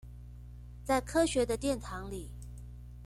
[0.83, 2.29] 在科學的殿堂裡